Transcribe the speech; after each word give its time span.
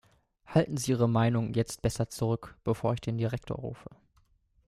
Halten 0.47 0.77
Sie 0.77 0.89
Ihre 0.93 1.07
Meinung 1.07 1.53
jetzt 1.53 1.83
besser 1.83 2.09
zurück, 2.09 2.55
bevor 2.63 2.95
ich 2.95 3.01
den 3.01 3.19
Direktor 3.19 3.57
rufe! 3.57 3.91